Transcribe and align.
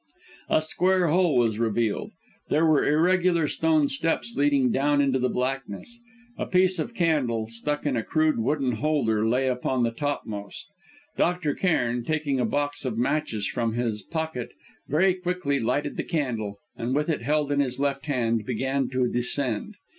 A 0.49 0.63
square 0.63 1.09
hole 1.09 1.35
was 1.37 1.59
revealed. 1.59 2.09
There 2.49 2.65
were 2.65 2.83
irregular 2.89 3.47
stone 3.47 3.87
steps 3.87 4.33
leading 4.35 4.71
down 4.71 4.99
into 4.99 5.19
the 5.19 5.29
blackness. 5.29 5.99
A 6.39 6.47
piece 6.47 6.79
of 6.79 6.95
candle, 6.95 7.45
stuck 7.45 7.85
in 7.85 7.95
a 7.95 8.01
crude 8.01 8.39
wooden 8.39 8.71
holder, 8.77 9.27
lay 9.27 9.47
upon 9.47 9.83
the 9.83 9.91
topmost. 9.91 10.65
Dr. 11.17 11.53
Cairn, 11.53 12.03
taking 12.03 12.39
a 12.39 12.45
box 12.45 12.83
of 12.83 12.97
matches 12.97 13.45
from 13.47 13.73
his 13.73 14.01
pocket, 14.01 14.53
very 14.87 15.13
quickly 15.13 15.59
lighted 15.59 15.97
the 15.97 16.03
candle, 16.03 16.57
and 16.75 16.95
with 16.95 17.07
it 17.07 17.21
held 17.21 17.51
in 17.51 17.59
his 17.59 17.79
left 17.79 18.07
hand 18.07 18.43
began 18.43 18.89
to 18.89 19.07
descend. 19.07 19.75